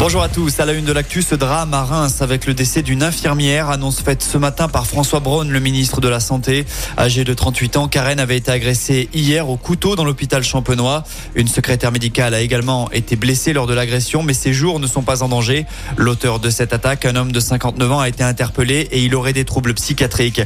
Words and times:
Bonjour 0.00 0.22
à 0.22 0.30
tous. 0.30 0.58
À 0.60 0.64
la 0.64 0.72
une 0.72 0.86
de 0.86 0.94
l'actu, 0.94 1.20
ce 1.20 1.34
drame 1.34 1.74
à 1.74 1.84
Reims 1.84 2.22
avec 2.22 2.46
le 2.46 2.54
décès 2.54 2.80
d'une 2.80 3.02
infirmière. 3.02 3.68
Annonce 3.68 4.00
faite 4.00 4.22
ce 4.22 4.38
matin 4.38 4.66
par 4.66 4.86
François 4.86 5.20
Braun, 5.20 5.50
le 5.50 5.60
ministre 5.60 6.00
de 6.00 6.08
la 6.08 6.20
Santé. 6.20 6.64
Âgée 6.96 7.22
de 7.22 7.34
38 7.34 7.76
ans, 7.76 7.86
Karen 7.86 8.18
avait 8.18 8.38
été 8.38 8.50
agressée 8.50 9.10
hier 9.12 9.50
au 9.50 9.58
couteau 9.58 9.96
dans 9.96 10.04
l'hôpital 10.04 10.42
champenois. 10.42 11.04
Une 11.34 11.48
secrétaire 11.48 11.92
médicale 11.92 12.32
a 12.32 12.40
également 12.40 12.90
été 12.92 13.14
blessée 13.14 13.52
lors 13.52 13.66
de 13.66 13.74
l'agression, 13.74 14.22
mais 14.22 14.32
ses 14.32 14.54
jours 14.54 14.80
ne 14.80 14.86
sont 14.86 15.02
pas 15.02 15.22
en 15.22 15.28
danger. 15.28 15.66
L'auteur 15.98 16.40
de 16.40 16.48
cette 16.48 16.72
attaque, 16.72 17.04
un 17.04 17.14
homme 17.14 17.30
de 17.30 17.40
59 17.40 17.92
ans, 17.92 18.00
a 18.00 18.08
été 18.08 18.24
interpellé 18.24 18.88
et 18.92 19.04
il 19.04 19.14
aurait 19.14 19.34
des 19.34 19.44
troubles 19.44 19.74
psychiatriques. 19.74 20.40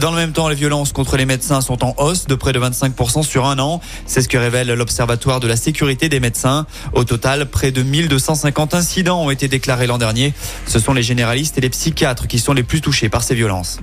Dans 0.00 0.12
le 0.12 0.18
même 0.18 0.30
temps, 0.30 0.48
les 0.48 0.54
violences 0.54 0.92
contre 0.92 1.16
les 1.16 1.26
médecins 1.26 1.62
sont 1.62 1.84
en 1.84 1.96
hausse 1.98 2.28
de 2.28 2.36
près 2.36 2.52
de 2.52 2.60
25% 2.60 3.24
sur 3.24 3.46
un 3.46 3.58
an. 3.58 3.80
C'est 4.06 4.22
ce 4.22 4.28
que 4.28 4.38
révèle 4.38 4.72
l'Observatoire 4.72 5.40
de 5.40 5.48
la 5.48 5.56
sécurité 5.56 6.08
des 6.08 6.20
médecins. 6.20 6.64
Au 6.92 7.02
total, 7.02 7.46
près 7.46 7.72
de 7.72 7.82
1250 7.82 8.72
incidents 8.74 8.99
ont 9.08 9.30
été 9.30 9.48
déclarés 9.48 9.86
l'an 9.86 9.98
dernier. 9.98 10.34
Ce 10.66 10.78
sont 10.78 10.92
les 10.92 11.02
généralistes 11.02 11.56
et 11.58 11.60
les 11.60 11.70
psychiatres 11.70 12.26
qui 12.26 12.38
sont 12.38 12.52
les 12.52 12.62
plus 12.62 12.80
touchés 12.80 13.08
par 13.08 13.22
ces 13.22 13.34
violences. 13.34 13.80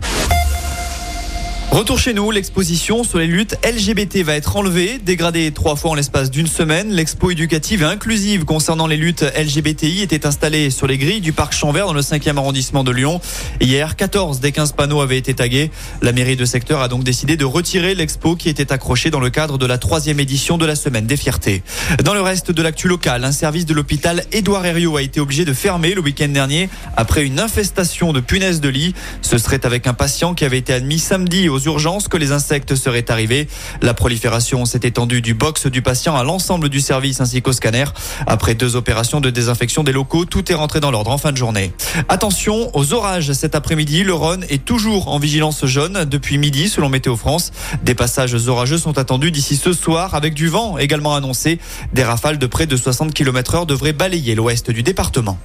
Retour 1.70 2.00
chez 2.00 2.14
nous, 2.14 2.32
l'exposition 2.32 3.04
sur 3.04 3.20
les 3.20 3.28
luttes 3.28 3.58
LGBT 3.64 4.24
va 4.24 4.36
être 4.36 4.56
enlevée, 4.56 5.00
dégradée 5.04 5.52
trois 5.52 5.76
fois 5.76 5.92
en 5.92 5.96
l'espace 5.96 6.32
d'une 6.32 6.48
semaine. 6.48 6.92
L'expo 6.92 7.30
éducative 7.30 7.84
et 7.84 7.86
inclusive 7.86 8.46
concernant 8.46 8.88
les 8.88 8.96
luttes 8.96 9.26
LGBTI 9.38 10.02
était 10.02 10.26
installée 10.26 10.70
sur 10.70 10.88
les 10.88 10.98
grilles 10.98 11.20
du 11.20 11.34
parc 11.34 11.54
Champvert 11.54 11.86
dans 11.86 11.94
le 11.94 12.02
5e 12.02 12.38
arrondissement 12.38 12.86
de 12.86 12.92
Lyon. 12.92 13.20
Hier, 13.60 13.98
14 13.98 14.40
des 14.40 14.54
15 14.54 14.72
panneaux 14.72 15.02
avaient 15.02 15.18
été 15.18 15.34
tagués. 15.34 15.70
La 16.02 16.14
mairie 16.14 16.38
de 16.38 16.46
secteur 16.46 16.82
a 16.82 16.88
donc 16.88 17.04
décidé 17.04 17.36
de 17.36 17.46
retirer 17.46 17.96
l'expo 17.96 18.36
qui 18.36 18.48
était 18.48 18.72
accrochée 18.72 19.12
dans 19.12 19.20
le 19.20 19.30
cadre 19.30 19.58
de 19.58 19.66
la 19.66 19.78
troisième 19.78 20.22
édition 20.22 20.58
de 20.58 20.66
la 20.66 20.76
Semaine 20.76 21.06
des 21.06 21.18
Fiertés. 21.18 21.64
Dans 22.04 22.14
le 22.14 22.22
reste 22.22 22.50
de 22.50 22.62
l'actu 22.64 22.88
local, 22.88 23.26
un 23.26 23.34
service 23.34 23.66
de 23.66 23.74
l'hôpital 23.74 24.24
Édouard 24.32 24.66
Herriot 24.66 24.96
a 24.96 25.02
été 25.02 25.20
obligé 25.20 25.44
de 25.44 25.54
fermer 25.54 25.94
le 25.94 26.02
week-end 26.02 26.30
dernier 26.30 26.70
après 26.96 27.24
une 27.24 27.42
infestation 27.42 28.14
de 28.14 28.22
punaises 28.22 28.62
de 28.62 28.70
lit. 28.70 28.96
Ce 29.22 29.38
serait 29.38 29.66
avec 29.66 29.86
un 29.86 29.94
patient 29.94 30.34
qui 30.34 30.46
avait 30.46 30.58
été 30.58 30.74
admis 30.74 30.98
samedi 30.98 31.50
aux 31.58 31.60
urgences 31.62 32.08
que 32.08 32.18
les 32.18 32.32
insectes 32.32 32.76
seraient 32.76 33.10
arrivés. 33.10 33.48
La 33.82 33.96
prolifération 33.96 34.66
s'est 34.66 34.82
étendue 34.84 35.22
du 35.22 35.34
box 35.34 35.66
du 35.66 35.82
patient 35.82 36.16
à 36.16 36.24
l'ensemble 36.24 36.70
du 36.70 36.80
service 36.80 37.20
ainsi 37.20 37.42
qu'au 37.42 37.52
scanner. 37.52 37.86
Après 38.28 38.54
deux 38.54 38.76
opérations 38.76 39.22
de 39.22 39.32
désinfection 39.32 39.84
des 39.84 39.92
locaux, 39.92 40.26
tout 40.26 40.52
est 40.52 40.56
rentré 40.56 40.80
dans 40.80 40.92
l'ordre 40.92 41.10
en 41.10 41.18
fin 41.18 41.32
de 41.32 41.38
journée. 41.38 41.74
Attention 42.10 42.70
aux 42.76 42.94
orages 42.94 43.34
cet 43.34 43.56
après-midi. 43.56 44.04
Le 44.04 44.14
Rhône 44.14 44.46
est 44.50 44.64
toujours 44.64 45.08
en 45.08 45.18
vigilance 45.18 45.66
jaune 45.66 46.06
depuis 46.06 46.38
midi 46.38 46.70
selon 46.70 46.90
Météo 46.90 47.16
France. 47.16 47.52
Des 47.84 47.96
passages 47.96 48.36
orageux 48.48 48.78
sont 48.78 49.00
attendus 49.00 49.32
d'ici 49.32 49.56
ce 49.56 49.74
soir 49.74 50.14
avec 50.14 50.36
du 50.36 50.48
vent 50.48 50.78
également 50.78 51.16
annoncé. 51.16 51.60
Des 51.94 52.04
rafales 52.04 52.38
de 52.38 52.46
près 52.46 52.68
de 52.68 52.78
60 52.78 53.14
km 53.14 53.56
heure 53.56 53.66
devraient 53.66 53.94
balayer 53.94 54.36
l'ouest 54.36 54.70
du 54.70 54.84
département. 54.84 55.40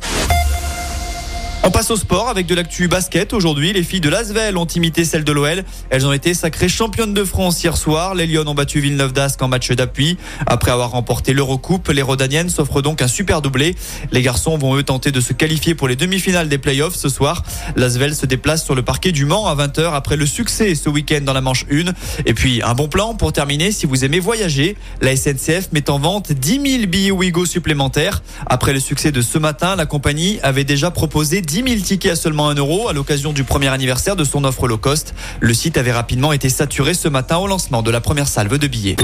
On 1.65 1.71
passe 1.71 1.93
au 1.93 1.97
sport 1.97 2.29
avec 2.29 2.47
de 2.47 2.57
l'actu 2.57 2.89
basket. 2.89 3.33
Aujourd'hui, 3.33 3.73
les 3.73 3.85
filles 3.85 4.01
de 4.01 4.09
Lasvel 4.09 4.57
ont 4.57 4.67
imité 4.67 5.05
celles 5.05 5.23
de 5.23 5.31
l'OL. 5.31 5.63
Elles 5.91 6.05
ont 6.05 6.13
été 6.13 6.35
sacrées 6.35 6.69
championnes 6.69 7.15
de 7.15 7.23
France 7.23 7.63
hier 7.63 7.77
soir. 7.77 8.17
Les 8.17 8.27
Lyon 8.27 8.43
ont 8.49 8.55
battu 8.55 8.81
Villeneuve 8.81 9.13
d'Ascq 9.13 9.41
en 9.43 9.47
match 9.47 9.71
d'appui. 9.71 10.17
Après 10.47 10.73
avoir 10.73 10.91
remporté 10.91 11.33
l'Eurocoupe, 11.33 11.87
les 11.91 12.03
Rodaniennes 12.03 12.49
s'offrent 12.49 12.83
donc 12.83 13.01
un 13.01 13.07
super 13.07 13.43
doublé. 13.43 13.77
Les 14.11 14.23
garçons 14.23 14.59
vont 14.59 14.75
eux 14.75 14.83
tenter 14.83 15.13
de 15.13 15.21
se 15.21 15.33
qualifier 15.33 15.77
pour 15.77 15.87
les 15.87 15.95
demi-finales 15.95 16.49
des 16.49 16.59
playoffs 16.59 16.97
ce 16.97 17.09
soir. 17.09 17.45
Lasvel 17.77 18.17
se 18.17 18.27
déplace 18.27 18.65
sur 18.65 18.75
le 18.75 18.83
parquet 18.83 19.13
du 19.13 19.25
Mans 19.25 19.47
à 19.47 19.55
20h 19.55 19.93
après 19.95 20.17
le 20.17 20.27
succès 20.27 20.75
ce 20.75 20.89
week-end 20.89 21.21
dans 21.23 21.33
la 21.33 21.43
manche 21.43 21.65
1. 21.71 21.93
Et 22.27 22.35
puis, 22.35 22.61
un 22.65 22.75
bon 22.75 22.89
plan 22.89 23.15
pour 23.15 23.33
terminer 23.33 23.71
si 23.71 23.87
vous 23.87 24.05
aimez 24.05 24.19
voyager. 24.19 24.77
La 25.01 25.15
SNCF 25.15 25.71
met 25.71 25.89
en 25.91 26.01
vente 26.01 26.33
10 26.33 26.79
000 26.79 26.87
billets 26.89 27.13
Ouigo 27.13 27.47
supplémentaires. 27.47 28.21
Après 28.47 28.73
le 28.73 28.81
succès 28.81 29.13
de 29.13 29.23
ce 29.23 29.39
matin, 29.39 29.77
la 29.77 29.87
compagnie 29.87 30.41
avait 30.43 30.65
déjà 30.65 30.91
proposé 30.91 31.41
10 31.53 31.65
000 31.69 31.81
tickets 31.83 32.13
à 32.13 32.17
seulement 32.17 32.49
1 32.49 32.55
euro 32.55 32.89
à 32.89 32.95
l'occasion 32.95 33.35
du 33.35 33.45
premier 33.45 33.69
anniversaire 33.69 34.17
de 34.17 34.25
son 34.25 34.43
offre 34.45 34.67
low 34.67 34.79
cost. 34.79 35.13
Le 35.41 35.53
site 35.53 35.77
avait 35.77 35.93
rapidement 35.93 36.33
été 36.33 36.49
saturé 36.49 36.95
ce 36.95 37.09
matin 37.09 37.37
au 37.37 37.47
lancement 37.47 37.83
de 37.83 37.91
la 37.91 38.01
première 38.01 38.27
salve 38.27 38.57
de 38.57 38.67
billets. 38.67 38.97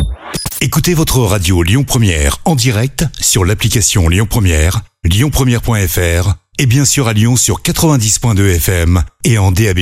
Écoutez 0.62 0.94
votre 0.94 1.18
radio 1.18 1.62
Lyon 1.62 1.84
Première 1.84 2.38
en 2.46 2.54
direct 2.54 3.04
sur 3.20 3.44
l'application 3.44 4.08
Lyon 4.08 4.26
Première, 4.26 4.80
lyonpremière.fr 5.04 6.36
et 6.58 6.64
bien 6.64 6.86
sûr 6.86 7.06
à 7.06 7.12
Lyon 7.12 7.36
sur 7.36 7.60
90.2 7.60 8.56
FM 8.56 9.02
et 9.24 9.36
en 9.36 9.52
DAB+. 9.52 9.80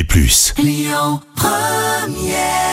Lyon 0.58 1.20
Première 1.36 2.66